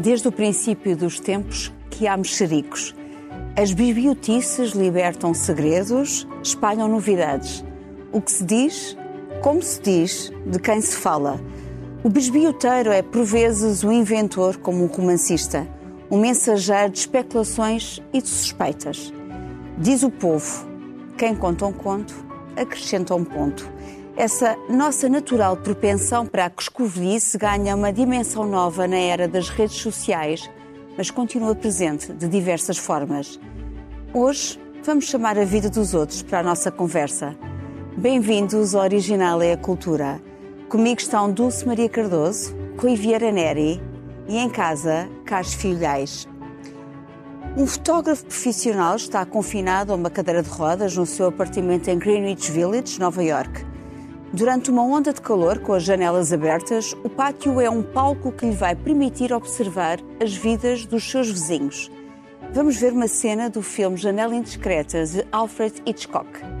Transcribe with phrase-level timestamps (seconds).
[0.00, 2.94] Desde o princípio dos tempos que há mexericos.
[3.54, 7.62] As bibliotices libertam segredos, espalham novidades.
[8.10, 8.96] O que se diz,
[9.42, 11.38] como se diz, de quem se fala.
[12.02, 15.68] O bisbilhoteiro é, por vezes, um inventor como um romancista,
[16.10, 19.12] um mensageiro de especulações e de suspeitas.
[19.76, 20.66] Diz o povo:
[21.18, 22.14] quem conta um conto,
[22.56, 23.70] acrescenta um ponto.
[24.16, 29.76] Essa nossa natural propensão para a coscovilhice ganha uma dimensão nova na era das redes
[29.76, 30.50] sociais,
[30.98, 33.40] mas continua presente de diversas formas.
[34.12, 37.36] Hoje, vamos chamar a vida dos outros para a nossa conversa.
[37.96, 40.20] Bem-vindos ao Original é a Cultura.
[40.68, 43.80] Comigo estão Dulce Maria Cardoso, Rui Vieira Neri
[44.28, 46.28] e em casa, Carlos Filhais.
[47.56, 52.50] Um fotógrafo profissional está confinado a uma cadeira de rodas no seu apartamento em Greenwich
[52.50, 53.69] Village, Nova York.
[54.32, 58.46] Durante uma onda de calor com as janelas abertas, o pátio é um palco que
[58.46, 61.90] lhe vai permitir observar as vidas dos seus vizinhos.
[62.52, 66.59] Vamos ver uma cena do filme Janela Indiscreta de Alfred Hitchcock.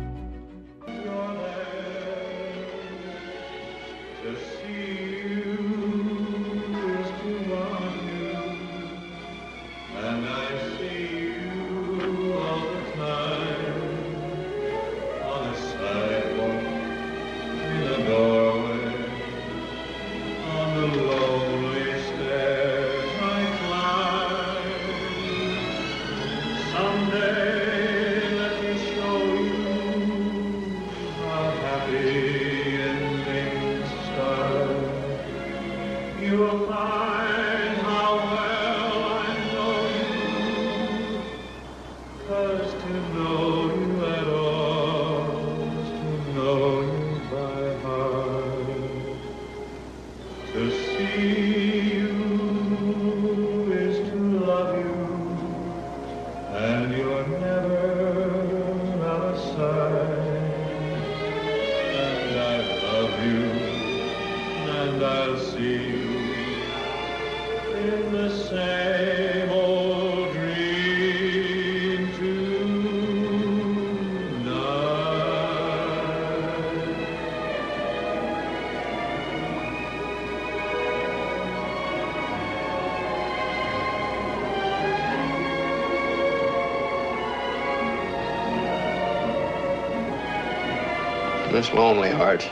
[91.74, 92.48] Lonely Heart.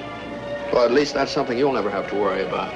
[0.73, 2.73] Well, at least that's something you'll never have to worry about.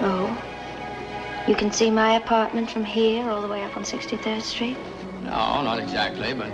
[0.00, 1.44] Oh?
[1.46, 4.76] You can see my apartment from here all the way up on 63rd Street?
[5.22, 6.52] No, not exactly, but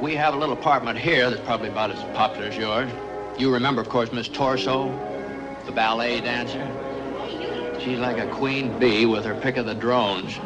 [0.00, 2.90] we have a little apartment here that's probably about as popular as yours.
[3.38, 4.88] You remember, of course, Miss Torso,
[5.64, 6.66] the ballet dancer?
[7.80, 10.38] She's like a queen bee with her pick of the drones.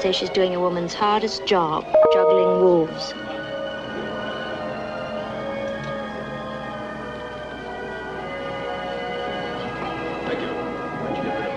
[0.00, 3.12] Say she's doing a woman's hardest job, juggling wolves.
[10.24, 10.48] Thank you.
[11.02, 11.50] Why'd you get back?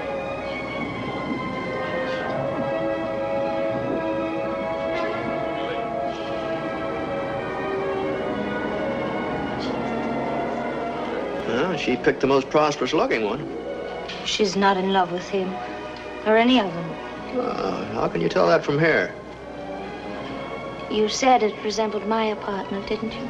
[11.47, 13.47] Well, she picked the most prosperous looking one.
[14.25, 15.53] She's not in love with him,
[16.25, 17.12] or any of them.
[17.35, 19.11] Uh, how can you tell that from here?
[20.91, 23.27] You said it resembled my apartment, didn't you?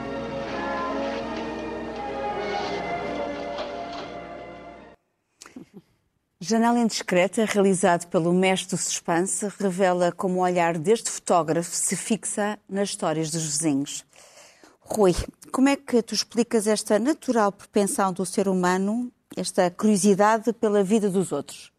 [6.41, 12.59] Janela Indiscreta, realizado pelo mestre do suspense, revela como o olhar deste fotógrafo se fixa
[12.67, 14.05] nas histórias dos vizinhos.
[14.81, 15.15] Rui,
[15.53, 21.09] como é que tu explicas esta natural propensão do ser humano, esta curiosidade pela vida
[21.09, 21.72] dos outros?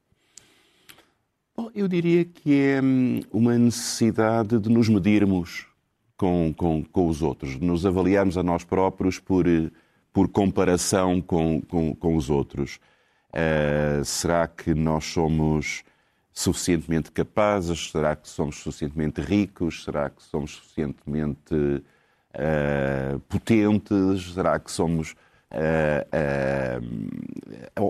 [1.57, 5.69] Bom, eu diria que é hum, uma necessidade de nos medirmos
[6.17, 9.45] com, com, com os outros, de nos avaliarmos a nós próprios por,
[10.13, 12.81] por comparação com, com, com os outros.
[13.31, 15.85] Uh, será que nós somos
[16.33, 17.91] suficientemente capazes?
[17.93, 19.85] Será que somos suficientemente ricos?
[19.85, 24.33] Será que somos suficientemente uh, potentes?
[24.33, 25.15] Será que somos.
[25.55, 26.81] Uh,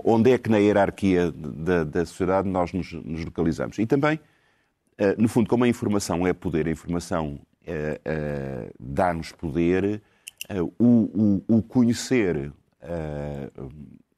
[0.03, 3.79] onde é que na hierarquia da, da sociedade nós nos, nos, localizamos?
[3.79, 4.19] E também,
[5.17, 7.39] no fundo, como a informação é poder, a informação
[8.79, 10.01] dá-nos poder,
[10.79, 12.51] o, o, o conhecer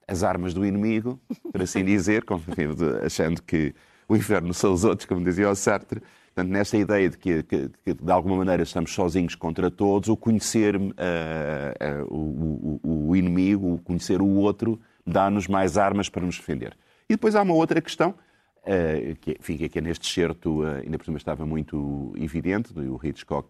[0.07, 1.19] as armas do inimigo,
[1.51, 2.23] por assim dizer,
[3.05, 3.73] achando que
[4.07, 6.01] o inferno são os outros, como dizia o Sartre.
[6.37, 10.15] Portanto, nessa ideia de que, que, que, de alguma maneira estamos sozinhos contra todos, o
[10.15, 16.23] conhecer uh, uh, o, o, o, inimigo, o conhecer o outro, dá-nos mais armas para
[16.23, 16.77] nos defender.
[17.09, 21.17] E depois há uma outra questão, uh, que, que é neste certo, ainda por cima
[21.17, 23.49] estava muito evidente, o Hitchcock,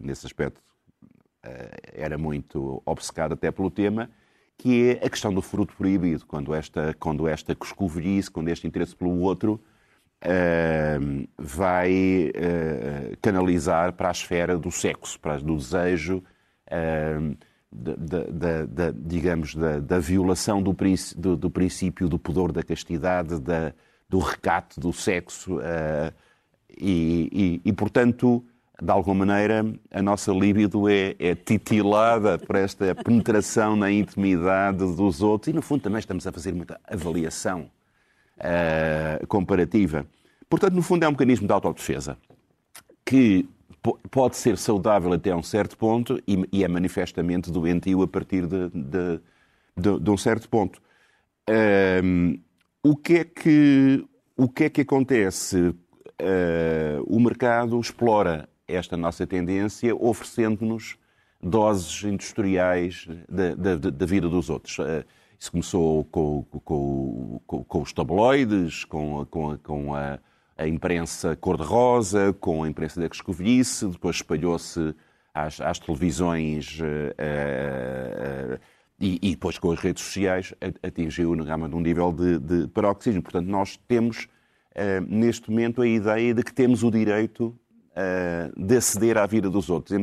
[0.00, 0.62] nesse aspecto,
[1.92, 4.08] era muito obcecado até pelo tema,
[4.56, 8.94] que é a questão do fruto proibido, quando esta, quando esta coscovilhice, quando este interesse
[8.94, 9.60] pelo outro
[10.24, 16.22] uh, vai uh, canalizar para a esfera do sexo, para, do desejo,
[16.68, 17.36] uh,
[17.70, 20.74] da, da, da, digamos, da, violação do,
[21.16, 23.74] do, do, princípio do pudor da castidade, da,
[24.08, 25.58] do recato do sexo,
[26.70, 28.42] e, e, e, portanto
[28.80, 35.22] de alguma maneira, a nossa libido é, é, titilada por esta penetração na intimidade dos
[35.22, 37.70] outros e, no fundo, também estamos a fazer muita avaliação
[38.38, 40.06] uh, comparativa.
[40.48, 42.16] Portanto, no fundo, é um mecanismo de autodefesa
[43.04, 43.48] que
[44.10, 48.68] pode ser saudável até um certo ponto e, e é manifestamente doentio a partir de,
[48.70, 49.20] de,
[49.76, 50.80] de, de um certo ponto.
[51.48, 52.38] Uh,
[52.82, 54.04] o, que é que,
[54.36, 55.74] o que é que acontece?
[56.20, 60.96] Uh, o mercado explora esta nossa tendência, oferecendo-nos
[61.42, 64.78] doses industriais da, da, da, vida dos outros.
[64.80, 65.04] Eh,
[65.38, 69.26] isso começou com, com, com, com os tabloides, com,
[69.94, 70.18] a,
[70.56, 74.94] a, imprensa cor-de-rosa, com a imprensa da Escovilhice, depois espalhou-se
[75.34, 78.58] às, às, televisões uh, uh,
[78.98, 83.22] e, e, depois com as redes sociais atingiu num nível de, de paroxismo.
[83.22, 87.54] Portanto, nós temos uh, neste momento a ideia de que temos o direito
[88.54, 89.98] de aceder à vida dos outros.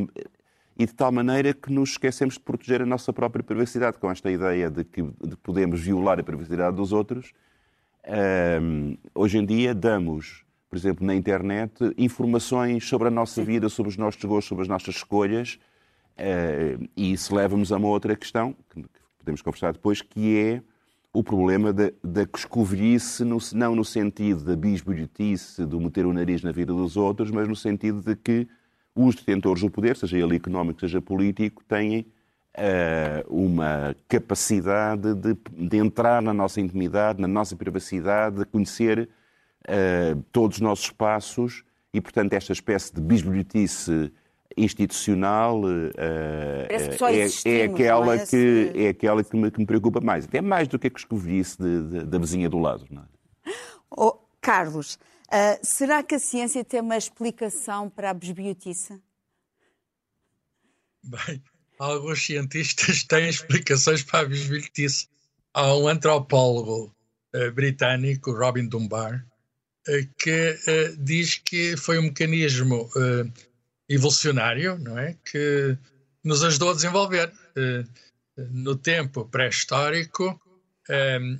[0.76, 4.30] E de tal maneira que nos esquecemos de proteger a nossa própria privacidade, com esta
[4.30, 7.32] ideia de que de podemos violar a privacidade dos outros.
[8.04, 13.90] Uh, hoje em dia damos, por exemplo, na internet, informações sobre a nossa vida, sobre
[13.90, 15.58] os nossos gostos, sobre as nossas escolhas,
[16.18, 18.84] uh, e isso leva-nos a uma outra questão, que
[19.18, 20.62] podemos conversar depois, que é
[21.14, 26.72] o problema da, coscovilhice, não no sentido da bisbilhotice, do meter o nariz na vida
[26.72, 28.48] dos outros, mas no sentido de que
[28.94, 32.06] os detentores do poder, seja ele económico, seja político, têm
[32.56, 39.08] uh, uma capacidade de, de, entrar na nossa intimidade, na nossa privacidade, de conhecer
[39.64, 44.12] uh, todos os nossos passos e, portanto, esta espécie de bisbilhotice
[44.56, 46.68] institucional uh, é,
[47.44, 48.26] é, aquela é?
[48.26, 50.24] que, é aquela que me, que me, preocupa mais.
[50.24, 52.84] Até mais do que a que escovilhice da vizinha do lado.
[52.90, 53.04] Não é?
[53.90, 59.00] oh, Carlos, uh, será que a ciência tem uma explicação para a bisbiotice?
[61.02, 61.42] Bem,
[61.78, 65.08] alguns cientistas têm explicações para a bisbilhotice.
[65.52, 66.94] Há um antropólogo
[67.34, 69.24] uh, britânico, Robin Dunbar,
[70.18, 70.58] que
[70.98, 72.88] diz que foi um mecanismo
[73.86, 75.14] evolucionário, não é?
[75.22, 75.76] Que
[76.24, 77.30] nos ajudou a desenvolver.
[78.34, 80.40] No tempo pré-histórico,
[80.88, 81.38] ehm,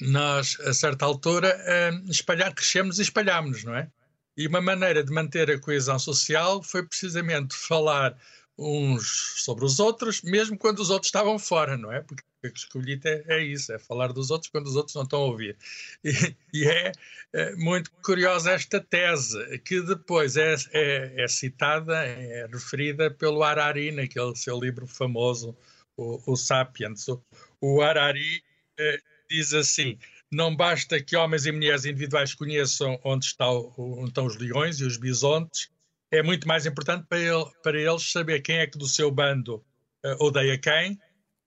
[0.00, 3.90] nós, a certa altura, ehm, espalhar, crescemos e espalhámos, não é?
[4.36, 8.16] E uma maneira de manter a coesão social foi precisamente falar
[8.56, 12.00] uns sobre os outros, mesmo quando os outros estavam fora, não é?
[12.02, 15.02] Porque o que escolhi é, é, isso, é falar dos outros quando os outros não
[15.02, 15.56] estão a ouvir.
[16.04, 16.12] E,
[16.52, 16.92] e é,
[17.32, 23.92] é, muito curiosa esta tese, que depois é, é, é, citada, é referida pelo Harari
[23.92, 25.56] naquele seu livro famoso,
[25.96, 27.08] o, o Sapiens.
[27.08, 27.22] O,
[27.60, 28.42] o Harari
[28.78, 29.00] eh,
[29.30, 29.98] diz assim,
[30.30, 34.84] não basta que homens e mulheres individuais conheçam onde, está onde estão os leões e
[34.84, 35.70] os bisontes,
[36.10, 39.56] é muito mais importante para, ele, para eles saber quem é que do seu bando
[40.04, 40.98] uh, odeia quem,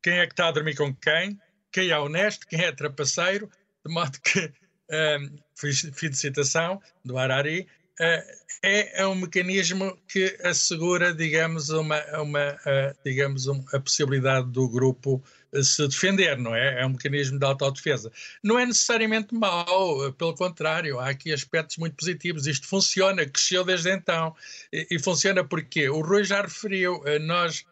[0.02, 1.40] quem é que está a dormir com quem,
[1.72, 3.50] quem é honesto, quem é trapaceiro,
[3.86, 7.68] de modo que, um, ehm, fim de citação do Harari,
[8.00, 14.52] uh, é, é, um mecanismo que assegura, digamos, uma, uma uh, digamos, um, a possibilidade
[14.52, 15.24] do grupo
[15.64, 16.82] se defender, não é?
[16.82, 18.12] É um mecanismo de autodefesa.
[18.44, 22.48] Não é necessariamente mau, pelo contrário, há aqui aspectos muito positivos.
[22.48, 24.36] Isto funciona, cresceu desde então.
[24.72, 27.66] E, e funciona porque o Rui já referiu, eh, nós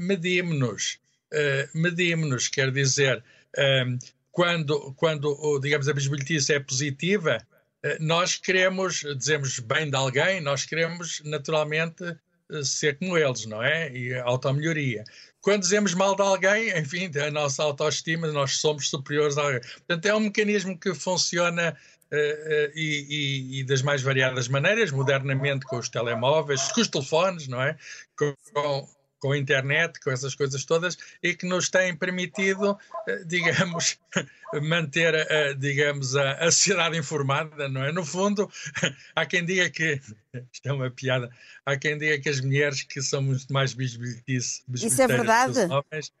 [0.00, 0.98] medimos-nos,
[1.72, 3.22] medimos-nos, quer dizer,
[4.32, 7.38] quando, quando digamos, a bisbilhotice é positiva,
[8.00, 12.16] nós queremos, dizemos bem de alguém, nós queremos naturalmente
[12.64, 13.90] ser como eles, não é?
[13.92, 15.04] E automelhoria.
[15.40, 19.60] Quando dizemos mal de alguém, enfim, a nossa autoestima, nós somos superiores a alguém.
[19.60, 21.76] Portanto, é um mecanismo que funciona
[22.12, 26.88] uh, uh, e, e, e, das mais variadas maneiras, modernamente com os telemóveis, com os
[26.88, 27.76] telefones, não é?
[28.16, 28.88] Com, com,
[29.20, 33.98] com a internet, com essas coisas todas, e que nos têm permitido, eh, digamos,
[34.62, 37.92] manter, a, digamos, a, a sociedade informada, não é?
[37.92, 38.50] No fundo,
[39.14, 40.00] há quem diga que,
[40.52, 41.30] isto é uma piada,
[41.66, 45.60] há quem diga que as mulheres que são muito mais bisbilhetices, Isso é verdade?
[45.60, 46.12] Homens,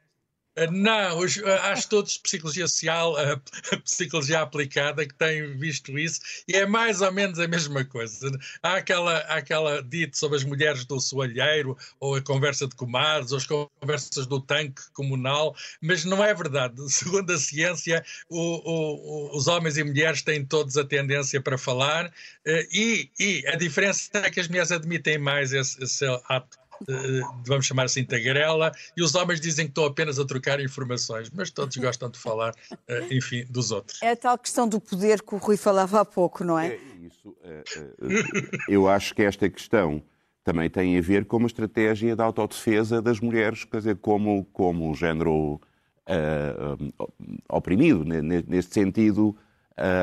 [0.66, 1.20] não,
[1.62, 3.40] há estudos de psicologia social, a,
[3.84, 8.30] psicologia aplicada, que têm visto isso, e é mais ou menos a mesma coisa.
[8.62, 13.38] Há aquela, aquela dito sobre as mulheres do soalheiro, ou a conversa de comadres, ou
[13.38, 16.76] as conversas do tanque comunal, mas não é verdade.
[16.92, 22.12] Segundo a ciência, o, o, os homens e mulheres têm todos a tendência para falar,
[22.44, 26.58] eh, e, e a diferença é que as mulheres admitem mais esse, esse ato
[27.46, 31.50] vamos chamar assim, tagarela, e os homens dizem que estão apenas a trocar informações, mas
[31.50, 32.54] todos gostam de falar,
[32.86, 34.00] eh, enfim, dos outros.
[34.02, 36.68] É a tal questão do poder que o Rui falava há pouco, não é?
[36.68, 37.36] é isso.
[37.42, 40.02] É, é, eu acho que esta questão
[40.44, 44.90] também tem a ver com uma estratégia de autodefesa das mulheres, quer dizer, como, como
[44.90, 45.60] o género
[46.08, 47.04] uh,
[47.48, 49.36] oprimido, neste sentido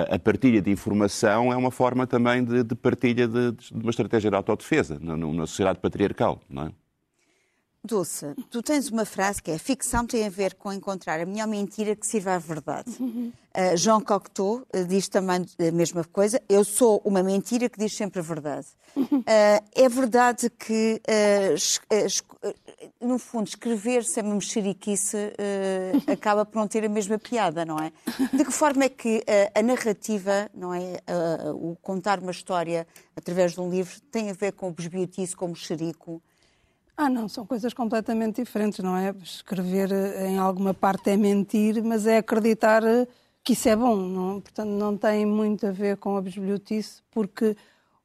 [0.09, 4.29] a partilha de informação é uma forma também de, de partilha de, de, uma estratégia
[4.29, 6.84] de autodefesa numa sociedade patriarcal, não é?
[7.85, 11.47] Dulce, tu tens uma frase que é ficção tem a ver com encontrar a melhor
[11.47, 12.91] mentira que sirva à verdade.
[12.99, 13.31] Uhum.
[13.55, 16.41] Uh, Jean Cocteau uh, diz também a mesma coisa.
[16.49, 18.67] Eu sou uma mentira que diz sempre a verdade.
[18.95, 19.19] Uhum.
[19.19, 21.01] Uh, é verdade que,
[22.99, 25.17] no fundo, escrever-se a uma mexeriquice
[26.11, 27.91] acaba por não ter a mesma piada, não é?
[28.33, 29.23] De que forma é que
[29.53, 30.97] a narrativa, não é?
[31.53, 35.45] o contar uma história através de um livro tem a ver com o besbiotice, com
[35.45, 36.21] o mexerico?
[36.97, 39.13] Ah, não, são coisas completamente diferentes, não é?
[39.21, 43.05] Escrever eh, em alguma parte é mentir, mas é acreditar eh,
[43.43, 44.39] que isso é bom, não?
[44.39, 47.57] Portanto, não tem muito a ver com a bisbilhotice, porque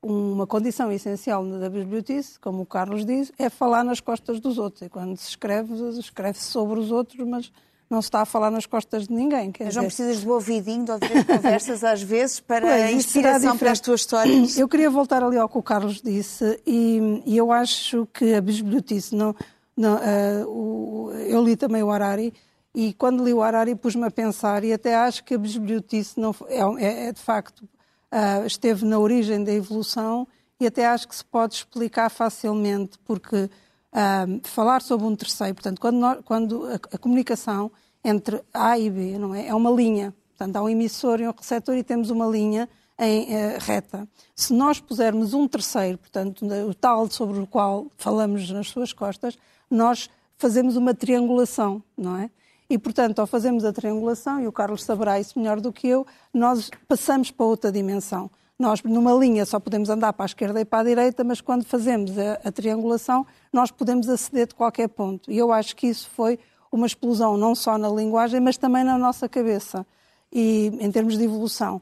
[0.02, 4.82] uma condição essencial da bisbilhotice, como o Carlos diz, é falar nas costas dos outros.
[4.82, 7.52] E quando se escreve, escreve-se sobre os outros, mas
[7.90, 9.52] não se está a falar nas costas de ninguém.
[9.58, 13.58] Mas não precisas do ouvidinho, de ouvir as conversas às vezes para pois, a inspiração
[13.58, 14.56] para as tuas histórias?
[14.56, 18.40] Eu queria voltar ali ao que o Carlos disse e, e eu acho que a
[18.40, 19.34] bisbilhotice, não,
[19.76, 22.32] não, uh, o, eu li também o Harari
[22.72, 26.32] e quando li o Harari pus-me a pensar e até acho que a bisbilhotice não,
[26.46, 30.28] é, é, é de facto uh, esteve na origem da evolução
[30.60, 33.50] e até acho que se pode explicar facilmente porque
[33.92, 35.54] uh, falar sobre um terceiro.
[35.54, 37.70] Portanto, quando, nós, quando a, a, comunicação
[38.04, 40.14] entre A e B não é, é uma linha.
[40.36, 42.68] Portanto, há um emissor e um receptor e temos uma linha
[42.98, 44.08] em uh, reta.
[44.34, 49.38] Se nós pusermos um terceiro, portanto, o tal sobre o qual falamos nas suas costas,
[49.70, 52.30] nós fazemos uma triangulação, não é?
[52.68, 56.06] E, portanto, ao fazermos a triangulação, e o Carlos saberá isso melhor do que eu,
[56.32, 58.30] nós passamos para outra dimensão.
[58.60, 61.64] Nós, numa linha, só podemos andar para a esquerda e para a direita, mas quando
[61.64, 65.32] fazemos a, a triangulação, nós podemos aceder de qualquer ponto.
[65.32, 66.38] E eu acho que isso foi
[66.70, 69.86] uma explosão não só na linguagem, mas também na nossa cabeça,
[70.30, 71.80] e em termos de evolução.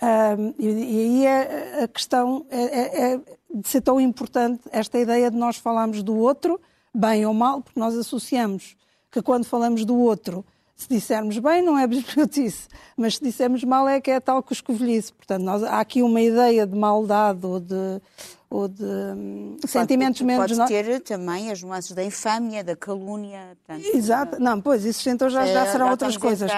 [0.00, 3.20] Um, e, e, aí é, a questão é, é, é,
[3.52, 6.60] de ser tão importante esta ideia de nós falarmos do outro,
[6.94, 8.76] bem ou mal, porque nós associamos
[9.10, 10.44] que quando falamos do outro
[10.82, 14.52] se dissermos bem, não é bisbilhotice, mas se dissermos mal é que é tal que
[14.52, 15.12] escovilhice.
[15.12, 18.00] Portanto, nós, há aqui uma ideia de maldade ou de,
[18.48, 20.56] ou de hum, sentimentos menos...
[20.56, 23.58] Pode ter também as nuances da infâmia, da calúnia...
[23.66, 24.40] Portanto, Exato.
[24.40, 26.50] Não, pois, isso então já, já serão já outras coisas.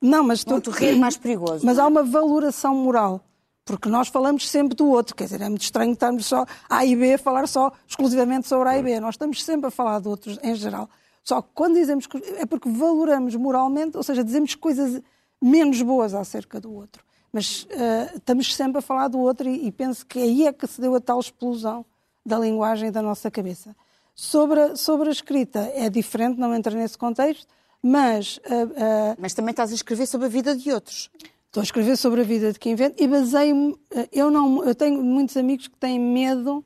[0.00, 0.44] Não, mas...
[0.46, 1.64] Um terreno mais perigoso.
[1.64, 3.24] Mas há uma valoração moral
[3.64, 6.96] porque nós falamos sempre do outro, quer dizer, é muito estranho estarmos só A e
[6.96, 10.08] B a falar só exclusivamente sobre A e B, nós estamos sempre a falar de
[10.08, 10.88] outros em geral.
[11.28, 15.02] Só que quando dizemos que é porque valoramos moralmente, ou seja, dizemos coisas
[15.38, 17.04] menos boas acerca do outro.
[17.30, 20.66] Mas uh, estamos sempre a falar do outro e, e, penso que aí é que
[20.66, 21.84] se deu a tal explosão
[22.24, 23.76] da linguagem da nossa cabeça.
[24.14, 27.46] Sobre a, sobre a escrita é diferente, não entra nesse contexto,
[27.82, 28.38] mas...
[28.38, 31.10] Uh, uh, mas também estás a escrever sobre a vida de outros.
[31.44, 33.78] Estou a escrever sobre a vida de quem inventa e baseio-me...
[34.10, 36.64] Eu, não, eu tenho muitos amigos que têm medo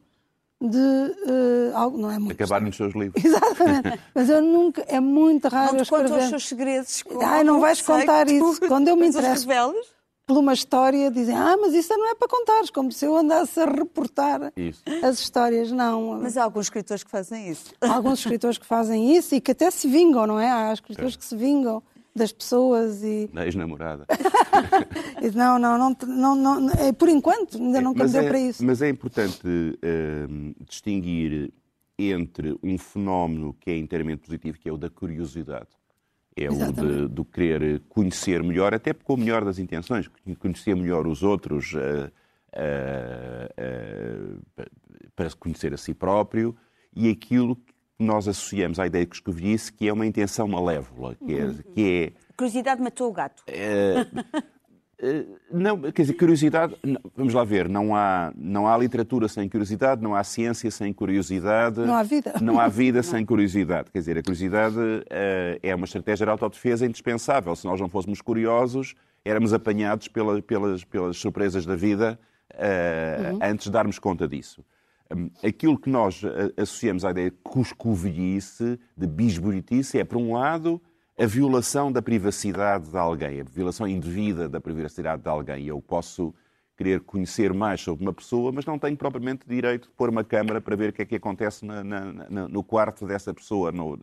[0.69, 2.33] de uh, algo, não é muito.
[2.33, 3.23] Acabar nos seus livros.
[3.25, 4.01] Exatamente.
[4.15, 6.19] Mas eu nunca, é muito raro não te escrever.
[6.19, 7.05] os seus segredos.
[7.23, 8.61] Ai, não vais contar isso.
[8.69, 9.47] Quando eu me interesso
[10.25, 13.59] por uma história, dizem, ah, mas isso não é para contares, como se eu andasse
[13.59, 14.83] a reportar isso.
[15.03, 15.73] as histórias.
[15.73, 16.21] Não.
[16.21, 17.75] Mas há alguns escritores que fazem isso.
[17.81, 20.51] Há alguns escritores que fazem isso e que até se vingam, não é?
[20.51, 21.19] Há escritores é.
[21.19, 21.83] que se vingam
[22.15, 23.29] das pessoas e...
[23.33, 24.07] Da ex-namorada.
[25.35, 28.65] não, não, não, não, não, é, por enquanto, ainda não mas deu é, para isso.
[28.65, 31.53] Mas é importante uh, distinguir
[31.99, 35.69] entre um fenómeno que é inteiramente positivo, que é o da curiosidade.
[36.37, 36.81] É Exatamente.
[36.81, 41.23] o de, do querer conhecer melhor, até com o melhor das intenções, conhecer melhor os
[41.23, 42.11] outros, uh,
[42.57, 43.43] uh,
[45.15, 46.57] para se conhecer a si próprio,
[46.95, 47.72] e aquilo que
[48.03, 51.55] nós associamos à ideia de coscovilhice, que é uma intenção malévola, que é...
[51.75, 53.43] Que é curiosidade matou o gato.
[53.47, 54.07] É,
[55.51, 56.77] não, quer dizer, curiosidade,
[57.17, 61.81] vamos lá ver, não há, não há literatura sem curiosidade, não há ciência sem curiosidade.
[61.81, 62.35] Não há vida.
[62.41, 63.91] Não há vida sem curiosidade.
[63.91, 67.55] Quer dizer, a curiosidade uh, é uma estratégia de autodefesa indispensável.
[67.57, 68.95] Se nós não fôssemos curiosos,
[69.25, 72.17] éramos apanhados pela, pelas, pelas surpresas da vida
[72.55, 73.39] uh, uhum.
[73.43, 74.65] antes de darmos conta disso.
[75.15, 76.23] Um, aquilo que nós
[76.57, 80.81] associamos à ideia de cuscovilhice, de bisburitice, é, por um lado,
[81.19, 85.67] a violação da privacidade de alguém, a violação indevida da privacidade de alguém.
[85.67, 86.35] Eu posso
[86.77, 90.61] querer conhecer mais sobre uma pessoa, mas não tenho propriamente direito de pôr uma câmara
[90.61, 93.71] para ver o que é que acontece na, na, no quarto dessa pessoa.
[93.71, 93.99] No,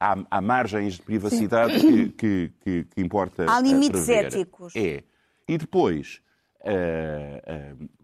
[0.00, 3.46] há, há, margens de privacidade que, que, que, que, importa.
[3.48, 4.74] Há limites éticos.
[4.74, 5.04] É.
[5.46, 6.20] E depois.
[6.64, 8.01] Uh, uh,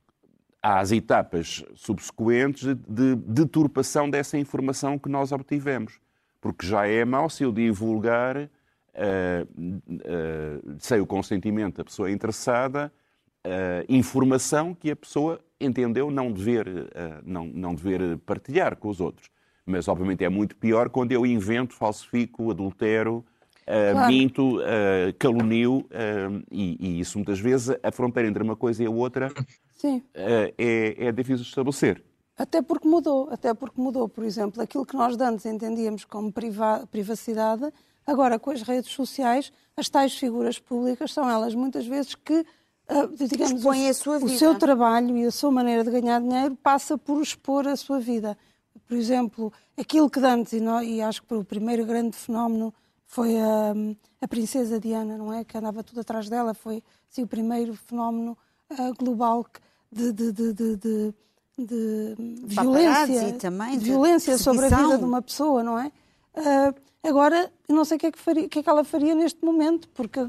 [0.62, 6.00] as etapas subsequentes de deturpação dessa informação que nós obtivemos
[6.41, 8.49] porque já é mau se eu divulgar, uh,
[9.49, 12.93] uh, sem o consentimento da pessoa interessada,
[13.47, 16.67] uh, informação que a pessoa entendeu não dever,
[17.25, 19.29] não, não dever partilhar com os outros.
[19.67, 23.25] Mas, obviamente, é muito pior quando eu invento, falsifico, adultero,
[23.92, 24.12] claro.
[24.12, 24.58] minto,
[25.18, 25.87] calunio,
[26.50, 29.32] e, e, isso muitas vezes, a fronteira entre uma coisa e a outra
[30.14, 30.54] é,
[31.06, 32.02] é difícil de estabelecer.
[32.38, 36.87] Até porque mudou, até porque mudou, por exemplo, aquilo que nós antes entendíamos como priva
[36.88, 37.72] privacidade,
[38.06, 42.46] agora com as redes sociais, as tais figuras públicas são elas muitas vezes que,
[43.28, 47.66] digamos, o, o, seu trabalho e a sua maneira de ganhar dinheiro passa por expor
[47.66, 48.38] a sua vida.
[48.87, 52.72] Por exemplo, aquilo que antes, e, nós, e acho que o primeiro grande fenómeno
[53.09, 53.75] foi a,
[54.21, 55.42] a princesa Diana, não é?
[55.42, 58.37] Que andava tudo atrás dela, foi assim, o primeiro fenómeno
[58.71, 59.47] uh, global
[59.90, 61.14] de, de, de,
[61.59, 65.90] de violência, também, de violência sobre a vida de uma pessoa, não é?
[66.37, 69.14] Uh, agora, não sei o que, é que, faria, o que, é que ela faria
[69.14, 70.29] neste momento, porque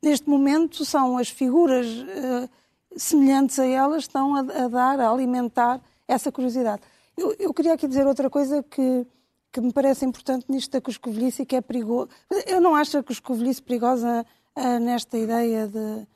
[0.00, 2.48] neste momento são as figuras uh,
[2.96, 6.82] semelhantes a elas que estão a, a, dar, a alimentar essa curiosidade.
[7.16, 9.04] Eu, eu, queria aqui dizer outra coisa que,
[9.52, 12.08] que me parece importante nisto da cuscovelhice e que é perigoso.
[12.46, 14.24] Eu não acho a cuscovelhice perigosa
[14.56, 16.06] uh, nesta ideia de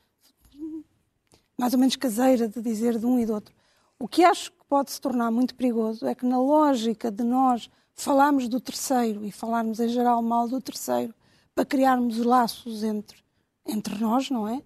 [1.59, 3.55] mais ou menos caseira de dizer de um e do outro.
[3.99, 7.71] O que acho que pode se tornar muito perigoso é que, na lógica de nós
[7.95, 11.15] falarmos do terceiro e falarmos em geral mal do terceiro
[11.55, 13.19] para criarmos laços entre,
[13.67, 14.63] entre nós, não é?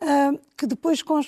[0.00, 1.20] Uh, que depois com,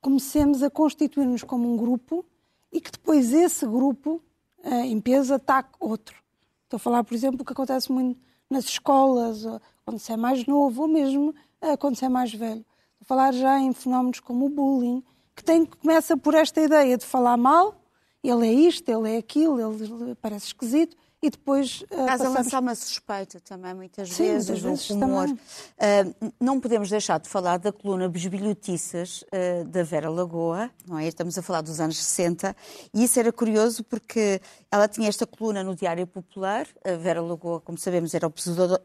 [0.00, 2.24] comecemos a constituir-nos como um grupo
[2.72, 4.20] e que depois esse grupo,
[4.64, 6.16] uh, em peso, ataque outro.
[6.64, 9.44] Estou a falar, por exemplo, o que acontece muito nas escolas,
[9.84, 12.64] quando se é mais novo, ou mesmo uh, quando se é mais velho.
[12.92, 15.02] Estou a falar já em fenómenos como o bullying,
[15.34, 17.80] que tem, começa por esta ideia de falar mal,
[18.22, 21.82] ele é isto, ele é aquilo, ele parece esquisito, e depois.
[21.82, 22.34] Uh, passamos...
[22.34, 25.28] lançar uma suspeita também, muitas Sim, vezes, vezes um rumor.
[25.28, 31.08] Uh, não podemos deixar de falar da coluna Bisbilhotiças uh, da Vera Lagoa, não é?
[31.08, 32.54] Estamos a falar dos anos 60,
[32.94, 36.66] e isso era curioso porque ela tinha esta coluna no Diário Popular.
[36.84, 38.32] A Vera Lagoa, como sabemos, era o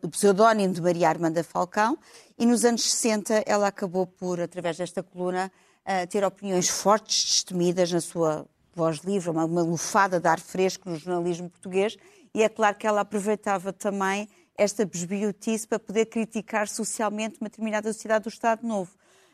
[0.10, 1.98] pseudónimo de Maria Armanda Falcão,
[2.38, 5.52] e nos anos 60 ela acabou por, através desta coluna,
[5.86, 10.90] uh, ter opiniões fortes, destemidas na sua voz livre, uma, uma lufada de ar fresco
[10.90, 11.96] no jornalismo português,
[12.34, 17.92] e é claro que ela aproveitava também esta besbiotice para poder criticar socialmente uma determinada
[17.92, 18.92] sociedade do Estado Novo.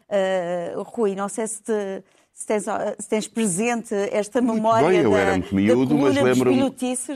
[0.10, 2.66] Uh, Rui, não sei se, te, se, tens,
[3.00, 6.52] se, tens, presente esta memória muito bem, eu da, era muito miúdo, mas lembro,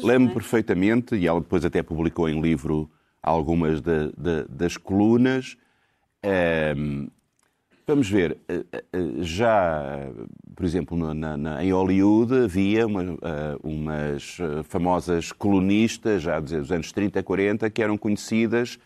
[0.04, 0.34] lembro é?
[0.34, 2.90] perfeitamente, e ela depois até publicou em livro
[3.22, 5.58] algumas de, de, das colunas.
[6.78, 7.10] Um,
[7.86, 8.82] Vamos ver, eh, eh,
[9.20, 10.10] já,
[10.56, 16.94] por exemplo, na, na, em Hollywood havia uma, eh, umas famosas colunistas, já dos anos
[16.94, 18.80] 30, 40, que eram conhecidas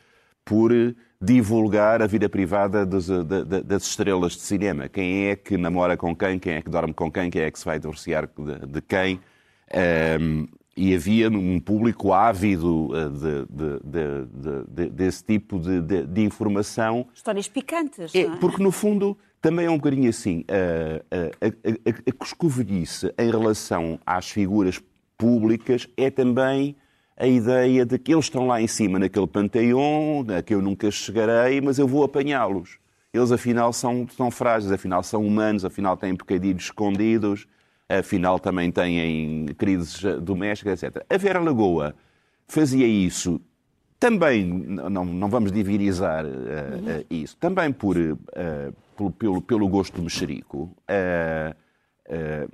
[0.43, 0.71] por
[1.21, 3.07] divulgar a vida privada das,
[3.65, 4.89] das, estrelas de cinema.
[4.89, 7.59] Quem é que namora com quem, quem é que dorme com quem, quem é que
[7.59, 9.15] se vai divorciar de, de quem.
[9.15, 17.07] Um, ehm, e havia um público ávido eh, de, de, de, desse tipo de, informação.
[17.13, 18.37] Histórias picantes, é, não é?
[18.37, 23.99] Porque, no fundo, também é um bocadinho assim, a, a, a, a coscovilhice em relação
[24.05, 24.79] às figuras
[25.17, 26.75] públicas é também
[27.17, 30.91] a ideia de que eles estão lá em cima naquele panteão, a que eu nunca
[30.91, 32.77] chegarei, mas eu vou apanhá-los.
[33.11, 37.47] Eles afinal são, são frágeis, afinal são humanos, afinal têm bocadinhos escondidos,
[37.89, 41.05] afinal também têm crises domésticas, etc.
[41.09, 41.95] A Vera Lagoa
[42.47, 43.41] fazia isso
[43.99, 50.71] também, não, não vamos divinizar uh, uh, isso, também por, uh, pelo, pelo, gosto mexerico,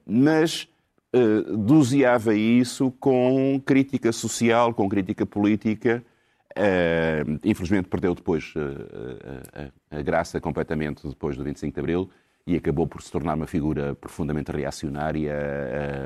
[0.06, 0.68] mas
[1.66, 6.04] doseava isso com crítica social, com crítica política.
[7.44, 8.54] Infelizmente perdeu depois
[9.92, 12.10] a graça completamente depois do 25 de Abril
[12.46, 15.34] e acabou por se tornar uma figura profundamente reacionária,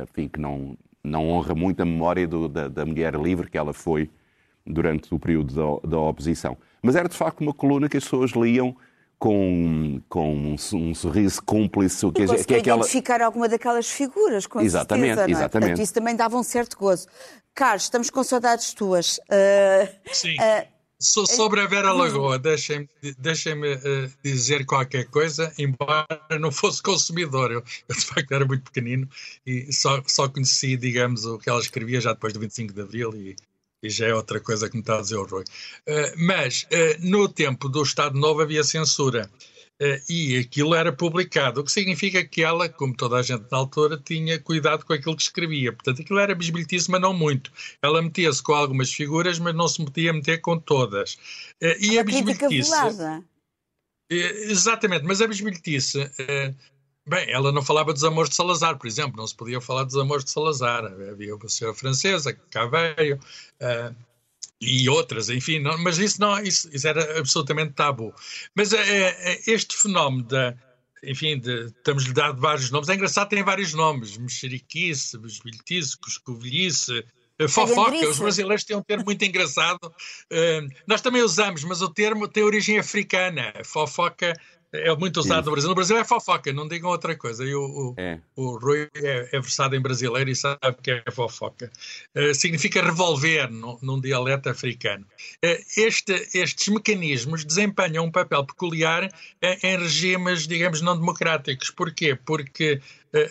[0.10, 3.74] enfim, que não, não honra muito a memória do, da, da, mulher livre que ela
[3.74, 4.10] foi
[4.66, 6.58] durante o período da, da oposição.
[6.82, 8.76] Mas era de facto uma coluna que as pessoas liam
[9.18, 12.12] com, com um, um sorriso cúmplice.
[12.12, 12.78] Que, é, que é aquela...
[12.80, 15.30] identificar alguma daquelas figuras, com exatamente, certeza.
[15.30, 15.32] É?
[15.32, 15.70] Exatamente.
[15.70, 17.08] Portanto, isso também dava um certo gozo.
[17.56, 19.18] Carlos, estamos com saudades tuas.
[19.18, 20.36] Uh, Sim.
[20.36, 26.08] Uh, So, sobre a Vera Lagoa, deixem-me deixem uh, dizer qualquer coisa, embora
[26.40, 27.52] não fosse consumidor.
[27.52, 29.08] Eu, eu, de facto era muito pequenino
[29.46, 33.16] e só, só conheci, digamos, o que ela escrevia já depois do 25 de Abril
[33.16, 33.36] e,
[33.84, 35.44] e já é outra coisa que me está a dizer o Rui.
[35.88, 39.30] Uh, mas uh, no tempo do Estado Novo havia censura
[40.10, 43.98] e aquilo era publicado, o que significa que ela, como toda a gente na altura,
[43.98, 45.72] tinha cuidado com aquilo que escrevia.
[45.72, 47.52] Portanto, aquilo era bisbilhotice, mas não muito.
[47.82, 51.18] Ela metia-se com algumas figuras, mas não se metia a meter com todas.
[51.80, 52.72] e a, a bisbilhotice.
[54.10, 56.10] Exatamente, mas a bisbilhotice
[57.08, 59.96] Bem, ela não falava dos amores de Salazar, por exemplo, não se podia falar dos
[59.96, 60.84] amores de Salazar.
[60.84, 63.18] Havia uma senhora francesa que cá veio
[64.60, 68.14] e outras, enfim, não, mas isso, não, isso, isso, era absolutamente tabu.
[68.56, 68.78] Mas uh,
[69.46, 70.56] este fenómeno da,
[71.04, 72.90] enfim, estamos-lhe dado vários nomes.
[72.90, 77.04] É engraçado, tem vários nomes: mexeriquice, bisbilhotice, cuscovilhice,
[77.48, 79.86] Fofoca, os brasileiros têm um termo muito engraçado.
[79.86, 83.54] Uh, nós também usamos, mas o termo tem origem africana.
[83.64, 84.34] Fofoca
[84.74, 85.70] é muito usado no Brasil.
[85.70, 87.44] No Brasil é fofoca, não digam outra coisa.
[87.44, 88.20] E o, o, é.
[88.36, 91.72] o Rui é, é, versado em brasileiro e sabe que é fofoca.
[92.16, 95.06] Uh, significa revolver num, num dialeto africano.
[95.44, 101.70] Uh, este, estes mecanismos desempenham um papel peculiar uh, em regimes, digamos, não democráticos.
[101.72, 102.16] Porquê?
[102.16, 102.82] Porque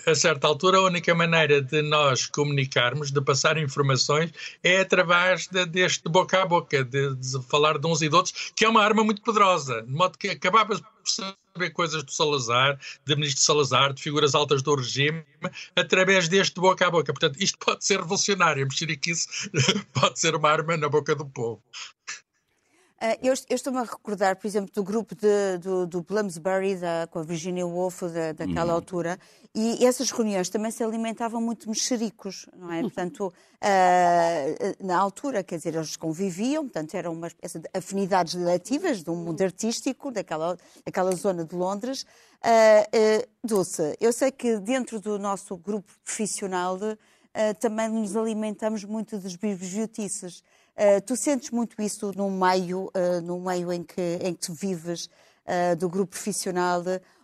[0.06, 5.66] a certa altura, a única maneira de nós comunicarmos, de passar informações, é através de,
[5.66, 8.82] deste boca a boca, de, de, falar de uns e de outros, que é uma
[8.82, 14.02] arma muito poderosa, de modo que acabava saber coisas do Salazar, de ministro Salazar, de
[14.02, 15.24] figuras altas do regime,
[15.74, 17.12] através deste boca a boca.
[17.12, 19.50] Portanto, isto pode ser revolucionário, mexeriquice
[19.92, 21.62] pode ser uma arma na boca do povo.
[22.96, 27.06] Uh, eu, eu estou-me a recordar, por exemplo, do grupo de, do, do Bloomsbury, da,
[27.10, 28.76] com a Virginia Woolf, da, daquela uhum.
[28.76, 29.18] altura,
[29.54, 32.80] e essas reuniões também se alimentavam muito de mexericos, não é?
[32.88, 39.02] Portanto, uh, na altura, quer dizer, eles conviviam, portanto, eram uma espécie de afinidades relativas
[39.02, 42.06] de um mundo artístico daquela, daquela zona de Londres.
[42.42, 46.78] Uh, Dulce, eu sei que dentro do nosso grupo profissional
[47.60, 50.42] também nos alimentamos muito dos bibliotices.
[50.76, 54.52] Uh, tu sentes muito isso no meio, uh, no meio em que, em que tu
[54.52, 55.08] vives,
[55.46, 56.82] uh, do grupo profissional,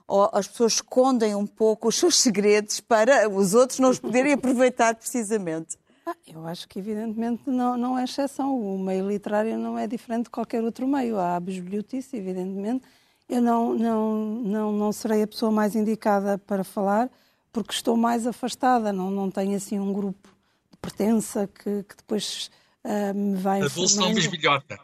[0.08, 4.32] ou as pessoas escondem um pouco os seus segredos para os outros não os poderem
[4.34, 5.76] aproveitar precisamente?
[6.06, 8.58] Ah, eu acho que, evidentemente, não, não é exceção.
[8.58, 11.16] O meio literário não é diferente de qualquer outro meio.
[11.18, 12.84] Há a bibliotice, evidentemente.
[13.28, 17.08] Eu não, não, não, não serei a pessoa mais indicada para falar,
[17.52, 18.92] porque estou mais afastada.
[18.92, 20.28] Não, não tenho assim um grupo
[20.72, 22.50] de pertença que, que depois
[23.14, 24.78] me vai a Dulce não bisbilhota.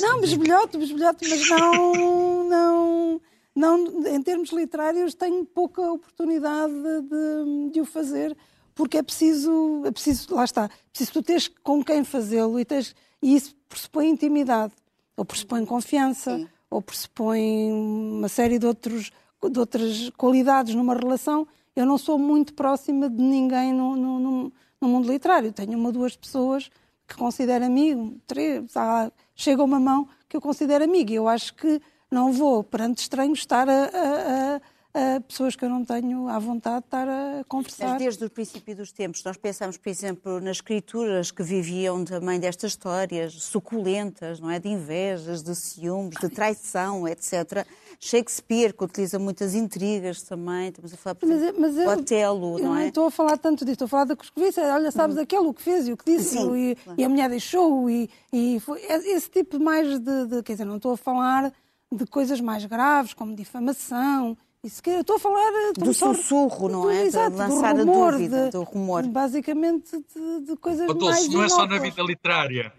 [0.00, 3.20] Não, bisbilhoto, bisbilhoto, mas não, não,
[3.54, 8.36] não, em termos literários tenho pouca oportunidade de, de o fazer,
[8.74, 12.94] porque é preciso, é preciso, lá está, preciso tu teres com quem fazê-lo e, tens,
[13.22, 14.74] e isso pressupõe intimidade,
[15.16, 16.48] ou pressupõe confiança, Sim.
[16.70, 19.10] ou pressupõe uma série de, outros,
[19.50, 21.46] de outras qualidades numa relação.
[21.74, 25.86] Eu não sou muito próxima de ninguém no, no, no, no mundo literário, tenho uma
[25.86, 26.70] ou duas pessoas
[27.12, 28.64] que considero amigo, três,
[29.34, 31.12] chega uma mão que eu considero amigo.
[31.12, 34.60] E eu acho que não vou, perante estranhos, estar a, a, a
[34.94, 37.88] a pessoas que eu não tenho à vontade de estar a conversar.
[37.88, 42.38] Mas desde o princípio dos tempos, nós pensamos, por exemplo, nas escrituras que viviam também
[42.38, 44.58] destas histórias suculentas, não é?
[44.58, 47.66] De invejas, de ciúmes, de traição, etc.
[47.98, 52.58] Shakespeare, que utiliza muitas intrigas também, estamos a falar, por exemplo, mas, mas eu, Otelo,
[52.58, 52.80] não é?
[52.80, 55.20] não estou a falar tanto disso, estou a falar da coscovice, olha, sabes hum.
[55.20, 57.00] aquele o que fez e o que disse, Sim, e, claro.
[57.00, 60.76] e, a mulher deixou, e, e foi esse tipo mais de, de, quer dizer, não
[60.76, 61.52] estou a falar
[61.92, 66.14] de coisas mais graves, como difamação, Isso que eu estou a falar eh, do só-
[66.14, 67.02] sussurro, não é?
[67.04, 69.02] Exato, lançar a do rumor, dúvida, de- do rumor.
[69.08, 72.72] Basicamente de, de coisas Oh, mais Dulce, não é só na vida literária.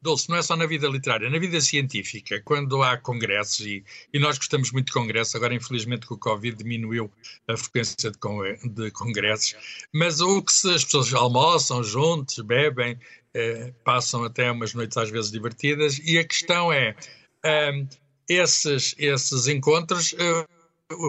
[0.00, 4.18] Dulce, não é só na vida literária, na vida científica, quando há congressos, e, e
[4.18, 7.10] nós gostamos muito de congressos, agora infelizmente com o Covid diminuiu
[7.48, 9.56] a frequência de, con- de congressos,
[9.94, 12.98] mas o que se, as pessoas almoçam juntos, bebem,
[13.32, 16.94] eh, passam até umas noites às vezes divertidas, e a questão é,
[17.42, 17.86] ahm,
[18.28, 20.46] esses, esses encontros, eh,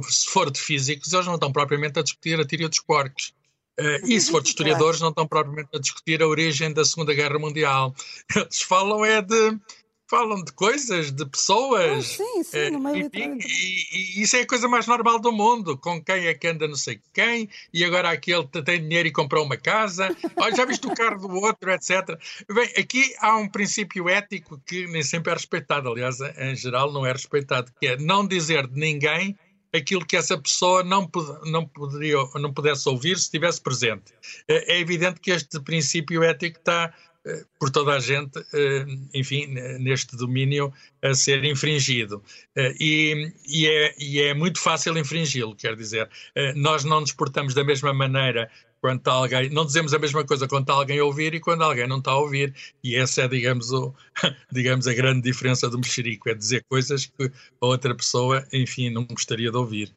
[0.09, 3.33] se for de físicos, eles não estão propriamente a discutir a teoria dos quarks.
[3.77, 7.13] Eh, e se for de historiadores, não estão propriamente a discutir a origem da Segunda
[7.13, 7.93] Guerra Mundial.
[8.35, 9.59] Eles falam é de
[10.07, 11.97] falam de coisas, de pessoas.
[11.97, 13.39] Ah, sim, sim, eh, no meio literário.
[13.41, 15.77] e, e isso é a coisa mais normal do mundo.
[15.77, 19.11] Com quem é que anda não sei quem, e agora aquele te- tem dinheiro e
[19.11, 22.17] comprou uma casa, olha, já viste o carro do outro, etc.
[22.53, 27.05] Bem, aqui há um princípio ético que nem sempre é respeitado, aliás, em geral não
[27.05, 29.35] é respeitado, que é não dizer de ninguém
[29.75, 31.09] aquilo que essa pessoa não,
[31.45, 34.13] não, poderia, não pudesse ouvir se estivesse presente.
[34.47, 36.93] É é evidente que este princípio ético está
[37.25, 39.47] eh, por toda a gente, eh, enfim,
[39.79, 42.21] neste domínio a ser infringido.
[42.55, 46.09] Eh, E, e é, e é muito fácil infringi-lo, quer dizer,
[46.55, 48.49] nós não nos portamos da mesma maneira
[48.85, 51.63] quando está alguém, não dizemos a mesma coisa quando está alguém a ouvir e quando
[51.63, 52.53] alguém não está a ouvir.
[52.83, 53.91] E essa é, digamos, o,
[54.51, 59.03] digamos a grande diferença do mexerico, é dizer coisas que a outra pessoa, enfim, não
[59.03, 59.91] gostaria de ouvir.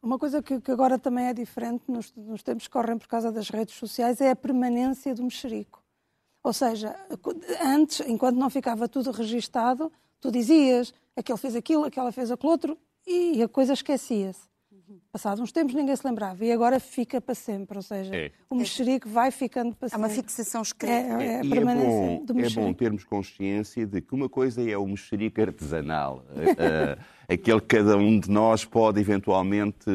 [0.00, 3.32] Uma coisa que, que agora também é diferente nos, nos tempos que correm por causa
[3.32, 5.82] das redes sociais é a permanência do mexerico.
[6.44, 6.94] Ou seja,
[7.60, 9.90] antes, enquanto não ficava tudo registado,
[10.20, 14.49] tu dizias aquele fez aquilo, aquela fez aquilo outro e a coisa esquecia-se.
[15.12, 17.76] Passados uns tempos ninguém se lembrava e agora fica para sempre.
[17.76, 18.30] Ou seja, É.
[18.48, 20.04] o mexerico vai ficando para Há sempre.
[20.06, 20.92] uma fixação escrita.
[20.92, 21.88] É, é é permanência
[22.26, 26.24] bom, é bom termos consciência de que uma coisa é o mexerico artesanal,
[26.58, 26.98] eh,
[27.28, 29.90] aquele que cada um de nós pode eventualmente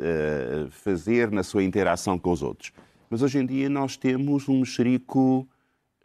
[0.00, 2.72] eh, fazer na sua interação com os outros.
[3.08, 5.46] Mas hoje em dia nós temos um mexerico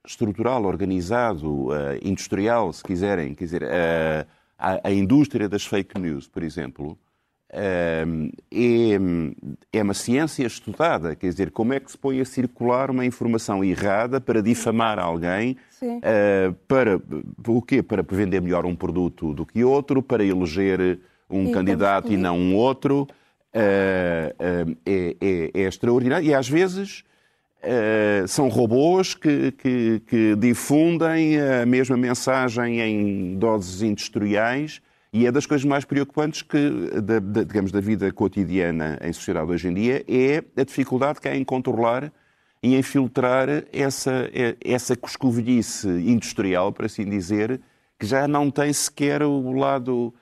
[0.06, 3.34] estrutural, organizado, eh, industrial, se quiserem.
[3.34, 3.64] Quer dizer,
[4.58, 6.98] a, a indústria das fake news, por exemplo,
[7.52, 8.04] é,
[9.72, 11.16] é uma ciência estudada.
[11.16, 15.58] Quer dizer, como é que se põe a circular uma informação errada para difamar alguém,
[15.70, 16.00] Sim.
[16.02, 17.00] eh, para
[17.48, 17.82] o quê?
[17.84, 22.38] Para vender melhor um produto do que outro, para eleger um E candidato e não
[22.38, 23.08] um outro.
[23.54, 26.28] Eh, eh, é, é- é extraordinário.
[26.28, 27.04] E às vezes
[28.28, 34.80] são robôs que, que- que difundem a mesma mensagem em doses industriais
[35.14, 36.70] e é das coisas mais preocupantes que,
[37.02, 41.28] da, da- digamos, da vida cotidiana em sociedade hoje em dia é a dificuldade que
[41.28, 42.12] há em controlar
[42.62, 44.30] e em filtrar essa,
[44.64, 47.62] essa coscovilhice industrial, por assim dizer,
[48.00, 50.14] que já não tem sequer o lado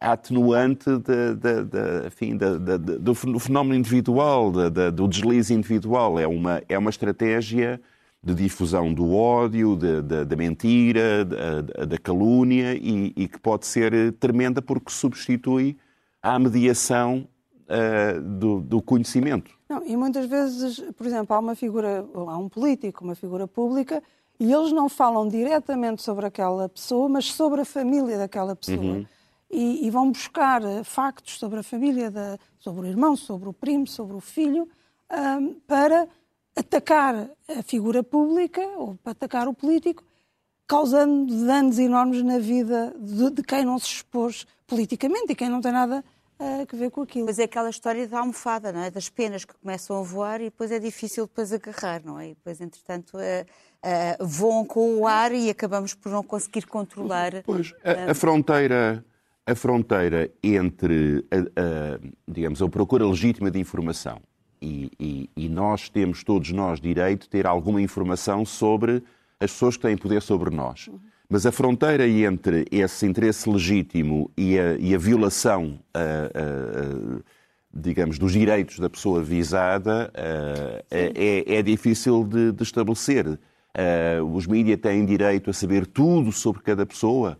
[0.00, 6.18] atenuante da- da- da- enfim, do fen- do fenómeno individual, do deslize individual.
[6.18, 7.78] É uma, é uma estratégia
[8.22, 11.62] de difusão do ódio, da- mentira, da,
[11.98, 15.76] calúnia e, e que pode ser tremenda porque substitui
[16.22, 17.26] à mediação
[17.68, 19.50] ah, do, do conhecimento.
[19.68, 24.02] Não, e muitas vezes, por exemplo, há uma figura, há um político, uma figura pública,
[24.38, 29.06] e eles não falam diretamente sobre aquela pessoa, mas sobre a família daquela pessoa.
[29.50, 33.52] E, e vão buscar eh, factos sobre a família, da- sobre o irmão, sobre o
[33.52, 34.68] primo, sobre o filho,
[35.10, 36.06] ahm, para
[36.56, 40.04] atacar a figura pública ou para atacar o político,
[40.66, 45.60] causando danos enormes na vida de, de quem não se expôs politicamente e quem não
[45.60, 46.04] tem nada
[46.38, 47.26] eh, a ver com aquilo.
[47.26, 48.90] Depois é aquela história da almofada, não é?
[48.90, 52.28] Das penas que começam a voar e depois é difícil depois agarrar, não é?
[52.30, 53.44] E depois, entretanto, eh,
[53.82, 57.42] eh, voam com o ar e acabamos por não conseguir controlar.
[57.44, 59.04] Pois, a, a fronteira,
[59.44, 64.20] a fronteira entre, a, a, digamos, a procura legítima de informação
[64.60, 69.02] e, e- e nós temos, todos nós, direito de ter alguma informação sobre
[69.38, 70.88] as pessoas que têm poder sobre nós.
[71.28, 75.78] Mas a fronteira entre esse interesse legítimo e a, e a violação,
[77.72, 80.10] digamos, dos direitos da pessoa visada
[80.90, 83.38] é, é difícil de, de estabelecer.
[84.34, 87.38] Os mídias têm direito a saber tudo sobre cada pessoa.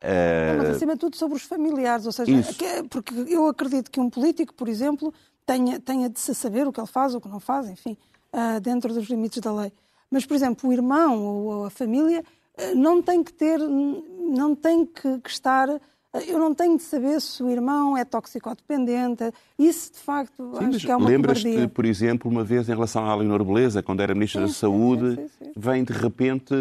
[0.00, 2.64] Ah, Mas acima de tudo sobre os familiares, ou seja, Isso.
[2.64, 5.12] é- porque eu acredito que um político, por exemplo,
[5.46, 7.96] tenha, tenha de se saber o que ele faz, o que não faz, enfim,
[8.32, 9.72] ah, dentro dos limites da lei.
[10.10, 12.24] Mas, por exemplo, o irmão ou a família
[12.58, 15.68] ah, não tem que ter, não tem que, que estar.
[15.70, 15.80] ah,
[16.26, 19.32] Eu não tenho de saber se o irmão é toxicodependente.
[19.58, 23.04] Isso, de facto, Sim, acho que é uma lembras-te, por exemplo, uma vez em relação
[23.06, 26.54] à Leonor Beleza, quando era Ministra Sim, da Saúde, sim, vem de repente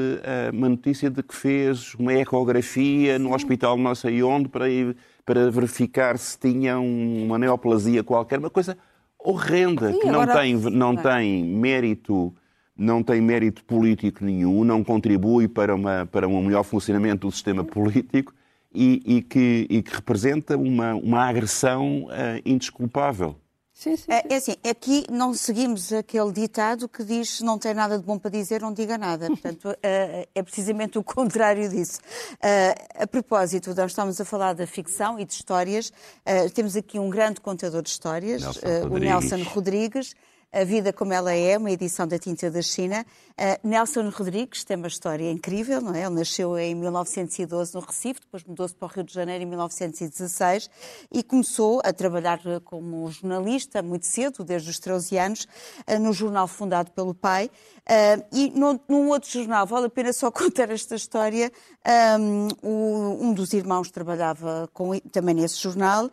[0.53, 5.49] uma notícia de que fez uma ecografia no hospital não sei onde para, ir- para
[5.51, 8.77] verificar se tinha uma neoplasia qualquer, uma coisa
[9.17, 12.33] horrenda, que não, agora- tem, não tem mérito
[12.75, 17.63] não tem mérito político nenhum, não contribui para, uma, para um melhor funcionamento do sistema
[17.63, 18.33] político
[18.73, 23.35] e, e que, e que representa uma, uma agressão eh, indesculpável.
[23.81, 24.11] Sim, sim.
[24.11, 28.19] É, é assim, aqui não seguimos aquele ditado que diz não tem nada de bom
[28.19, 29.25] para dizer, não diga nada.
[29.25, 31.99] Portanto, eh, é precisamente o contrário disso.
[32.43, 35.91] Eh, a propósito, nós estamos a falar da ficção e de histórias.
[36.23, 39.09] Eh, Temos aqui um grande contador de histórias, Nelson eh, o Rodrigues.
[39.09, 40.15] Nelson Rodrigues.
[40.53, 43.05] A Vida Como Ela É, uma edição da Tinta da China.
[43.41, 46.01] Uh, Nelson Rodrigues tem uma história incrível, não é?
[46.05, 50.69] Ele nasceu em 1912 no Recife, depois mudou-se para o Rio de Janeiro em 1916
[51.11, 55.47] e começou a trabalhar uh, como jornalista muito cedo, desde os 13 anos,
[55.89, 57.49] uh, no jornal fundado pelo pai.
[57.79, 61.51] Uh, e num, num outro jornal, vale a pena só contar esta história,
[62.19, 66.11] um, o- um dos irmãos trabalhava com, também nesse jornal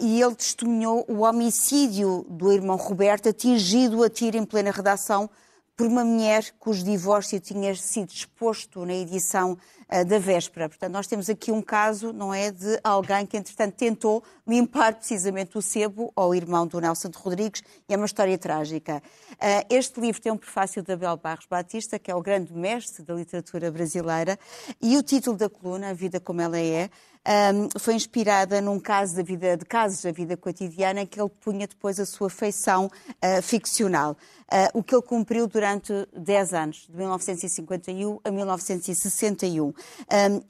[0.00, 5.30] e ele testemunhou o homicídio do irmão Roberto, atingido a tiro em plena redação
[5.76, 9.58] por uma mulher cujo divórcio tinha sido exposto na edição
[9.88, 10.68] ah, da véspera.
[10.68, 15.56] Portanto, nós temos aqui um caso, não é, de alguém que, entretanto, tentou limpar precisamente
[15.58, 19.02] o sebo ao irmão do Nelson de Rodrigues e é uma história trágica.
[19.38, 23.04] Ah, este livro tem um prefácio de Abel Barros Batista, que é o grande mestre
[23.04, 24.38] da literatura brasileira,
[24.80, 26.88] e o título da coluna, A Vida Como Ela É,
[27.26, 31.66] um, foi inspirada num caso da vida, de casos da vida cotidiana que ele punha
[31.66, 34.16] depois a sua feição uh, ficcional.
[34.44, 39.64] Uh, o que ele cumpriu durante 10 anos, de 1951 a 1961.
[39.66, 39.74] Um,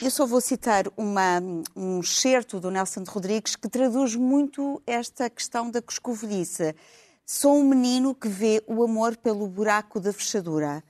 [0.03, 1.41] eu só vou citar uma,
[1.75, 6.75] um excerto do Nelson Rodrigues que traduz muito esta questão da coscovilhice.
[7.25, 10.85] Sou um menino que vê o amor pelo buraco da fechadura.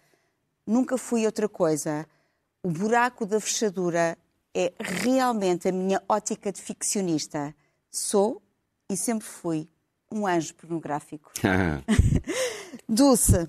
[0.66, 2.04] Nunca fui outra coisa.
[2.60, 4.18] O buraco da fechadura
[4.58, 7.54] é realmente a minha ótica de ficcionista.
[7.90, 8.40] Sou
[8.90, 9.68] e sempre fui
[10.10, 11.30] um anjo pornográfico.
[12.88, 13.48] Dulce,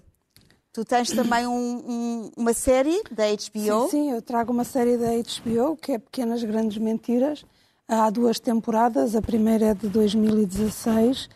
[0.74, 3.84] tu tens também um- um- uma série da HBO.
[3.86, 7.46] Sim, sim, eu trago uma série da HBO que é Pequenas Grandes Mentiras.
[7.88, 11.30] Há duas temporadas, a primeira é de 2016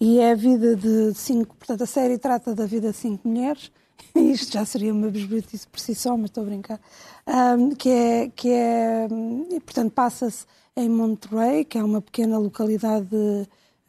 [0.00, 1.54] e é a vida de cinco.
[1.56, 3.70] Portanto, a série trata da vida de cinco mulheres.
[4.14, 6.80] Isto já seria uma bisbilhotice por si só, mas estou a brincar.
[7.26, 8.28] Ahm, que é.
[8.34, 9.08] Que é
[9.50, 13.08] e, portanto, passa-se em Monterey, que é uma pequena localidade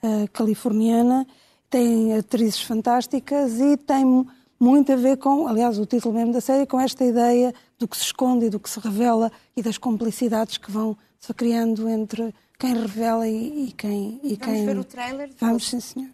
[0.02, 1.28] ah, californiana.
[1.70, 4.26] Tem atrizes fantásticas e tem
[4.60, 7.96] muito a ver com, aliás, o título mesmo da série, com esta ideia do que
[7.96, 12.34] se esconde e do que se revela e das complicidades que vão se criando entre
[12.58, 14.20] quem revela e, e quem.
[14.24, 14.66] E Vamos quem...
[14.66, 15.30] ver o trailer?
[15.40, 16.10] Vamos, sim, senhor.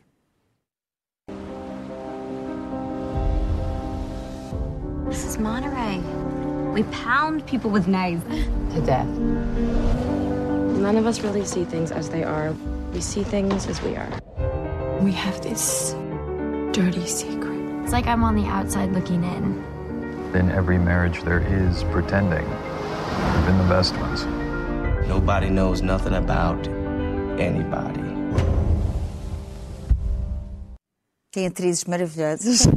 [5.15, 5.99] This is Monterey.
[6.73, 8.21] We pound people with knives.
[8.25, 9.07] to death.
[9.07, 12.53] None of us really see things as they are.
[12.91, 14.09] We see things as we are.
[14.99, 15.93] We have this
[16.73, 17.57] dirty secret.
[17.83, 19.63] It's like I'm on the outside looking in.
[20.35, 22.43] In every marriage, there is pretending,
[23.39, 24.25] even the best ones.
[25.07, 26.67] Nobody knows nothing about
[27.39, 28.01] anybody.
[31.31, 32.67] Tem atrizes maravilhosas.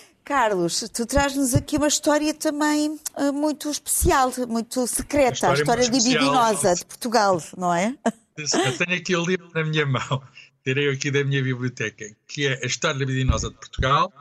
[0.24, 6.02] Carlos, tu traz-nos aqui uma história também ah, muito especial, muito secreta, a história de.
[6.02, 7.94] Bibinosa, de Portugal, não é?
[8.36, 10.22] Eu tenho aqui o livro na minha mão,
[10.64, 14.12] tirei aqui da minha biblioteca, que é A História Libidinosa de Portugal.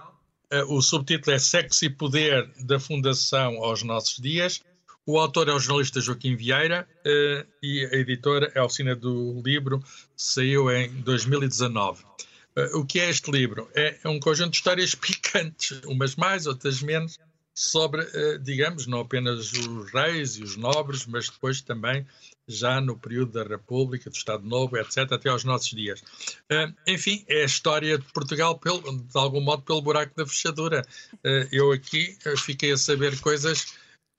[0.51, 4.61] Eh, O subtítulo é Sexo e Poder da Fundação aos Nossos Dias.
[5.05, 9.41] O autor é o jornalista Joaquim Vieira eh, e a editora é a oficina do
[9.43, 9.81] livro,
[10.15, 12.03] saiu em 2019.
[12.55, 13.69] Eh, O que é este livro?
[13.73, 17.19] É é um conjunto de histórias picantes, umas mais, outras menos,
[17.55, 22.05] sobre, eh, digamos, não apenas os reis e os nobres, mas depois também
[22.47, 26.03] já no período da República, do Estado Novo, etc., até aos nossos dias.
[26.49, 30.83] Eh, enfim, é a história de Portugal, pelo, de algum modo, pelo buraco da fechadura.
[31.51, 33.73] Eu aqui fiquei a saber coisas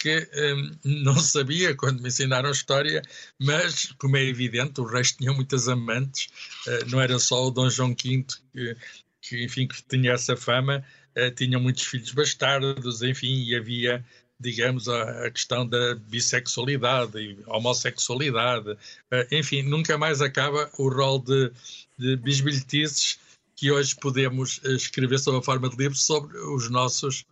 [0.04, 3.00] que eh, não sabia quando me ensinaram história,
[3.40, 6.28] mas, como é evidente, o resto tinha muitas amantes,
[6.68, 8.76] eh, não era só o Dom João V que,
[9.22, 14.04] que, enfim, que tinha essa fama, eh, tinham muitos filhos bastardos, enfim, e havia
[14.38, 18.76] digamos, a, a questão da bissexualidade e homossexualidade.
[19.10, 21.50] Eh, enfim, nunca mais acaba o rol de,
[21.98, 23.18] de bisbilhotices
[23.56, 27.24] que hoje podemos escrever sob a forma de livros sobre os nossos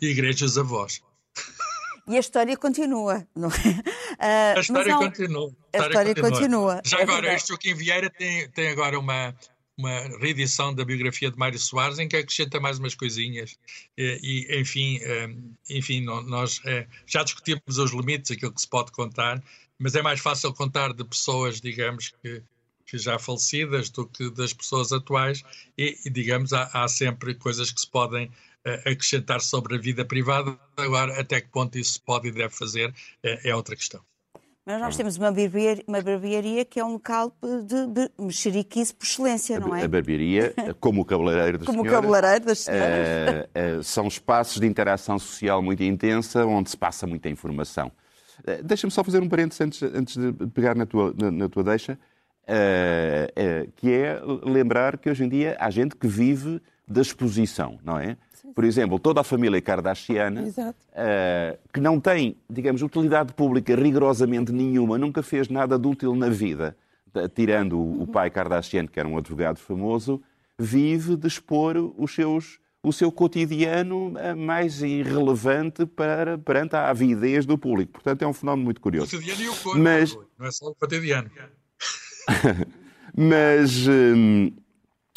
[0.00, 1.02] igrejas avós.
[2.06, 3.52] E a história continua, não é?
[4.18, 5.52] Ah, A mas história há continua.
[5.72, 6.80] A história continua.
[6.84, 7.36] Já é agora, verdade.
[7.36, 9.34] este Joaquim Vieira tem, tem agora uma,
[9.76, 9.90] uma
[10.20, 13.56] reedição da biografia de Mário Soares em que acrescenta mais umas coisinhas.
[13.98, 15.34] E, e, enfim, eh,
[15.68, 19.42] enfim nó- nós eh, já discutimos os limites, aquilo que se pode contar,
[19.78, 22.40] mas é mais fácil contar de pessoas, digamos, que,
[22.86, 25.42] que já falecidas do que das pessoas atuais,
[25.76, 30.04] e, e digamos, há, há, sempre coisas que se podem uh, acrescentar sobre a vida
[30.04, 30.58] privada.
[30.76, 34.02] Agora, até que ponto isso pode e deve fazer é, é outra questão.
[34.66, 39.60] Mas nós temos uma barbearia, uma barbearia que é um local de, mexeriquice por excelência,
[39.60, 39.84] não é?
[39.84, 42.00] A barbearia, como o cabeleireiro das como senhoras.
[42.00, 43.44] Como o cabeleireiro das senhoras.
[43.44, 47.92] Uh, uh, são espaços de interação social muito intensa, onde se passa muita informação.
[48.38, 51.62] Uh, Deixa-me só fazer um parênteses antes, antes de pegar na tua, na, na tua
[51.62, 51.98] deixa,
[53.76, 58.16] que é lembrar que hoje em dia há gente que vive da exposição, não é?
[58.54, 64.96] por exemplo, toda a família Kardashiana, uh, que não tem, digamos, utilidade pública rigorosamente nenhuma,
[64.96, 66.76] nunca fez nada de útil na vida,
[67.34, 70.22] tirando o pai Kardashian, que era um advogado famoso,
[70.58, 77.58] vive de expor os seus, o seu cotidiano mais irrelevante para, perante a avidez do
[77.58, 77.92] público.
[77.92, 79.16] Portanto, é um fenómeno muito curioso.
[79.16, 80.16] O cotidiano e o corpo, Mas...
[80.38, 81.30] não é só o cotidiano.
[83.16, 83.86] Mas...
[83.86, 84.50] Hum,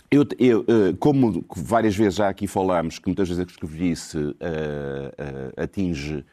[0.09, 4.31] eu, eu, eh, como várias vezes já aqui falámos, que muitas vezes a escrevice uh,
[4.31, 6.25] uh, atinge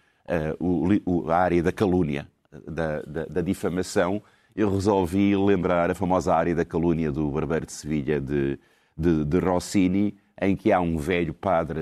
[0.60, 2.28] uh, o, a área da calúnia,
[2.68, 4.22] da, da, da, difamação,
[4.54, 8.56] eu resolvi lembrar a famosa área da calúnia do Barbeiro de Sevilha de,
[8.96, 11.80] de, de Rossini, em que há um velho padre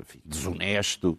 [0.00, 1.18] enfim, desonesto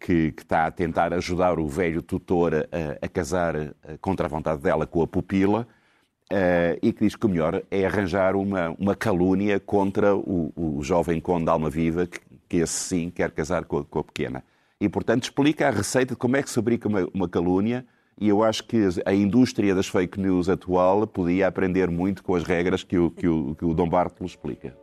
[0.00, 4.62] que, que, está a tentar ajudar o velho tutor a, a casar contra a vontade
[4.62, 5.66] dela com a pupila
[6.32, 10.82] Uh, e que diz que o melhor é arranjar uma, uma calúnia contra o, o
[10.82, 12.18] jovem conde Alma Viva, que,
[12.48, 14.42] que esse sim quer casar com a, com a, pequena.
[14.80, 17.84] E, portanto, explica a receita de como é que se fabrica uma, uma calúnia,
[18.18, 22.44] e eu acho que a indústria das fake news atual podia aprender muito com as
[22.44, 24.74] regras que o, que o, que o Dom Bartolo explica.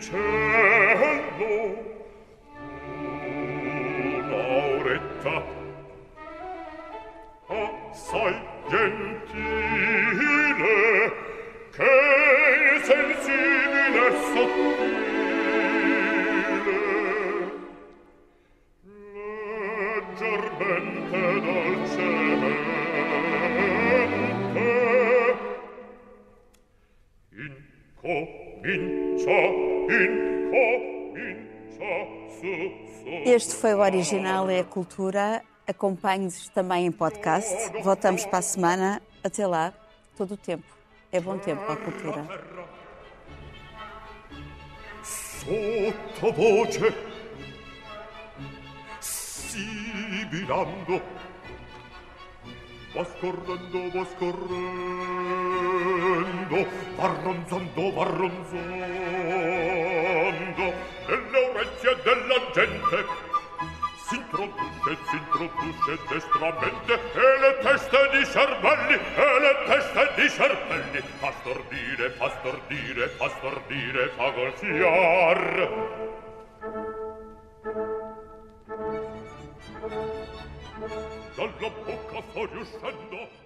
[0.00, 1.76] cielo
[4.16, 5.44] un'auretta
[7.48, 8.36] assai
[8.70, 9.52] gentile
[11.70, 14.99] che sensibile sottile.
[33.32, 35.44] Este foi o original é a cultura.
[35.64, 37.54] Acompanhe-nos também em podcast.
[37.80, 39.00] Voltamos para a semana.
[39.22, 39.72] Até lá,
[40.16, 40.64] todo o tempo.
[41.12, 42.26] É bom tempo para a cultura.
[45.04, 46.80] Sottovoce,
[49.00, 51.00] sibilando,
[52.92, 54.58] va scorrendo, va scorrendo,
[56.96, 58.58] va ronzando, va ronzando,
[61.06, 63.28] nelle orecchie della gente.
[64.10, 72.10] S'introduce, s'introduce destramente e le teste di cervelli, e le teste di cervelli, fa stordire,
[72.10, 75.40] fa stordire, fa stordire, fa gonfiar.
[81.36, 82.09] Dalla bocca
[82.40, 83.39] sto riuscendo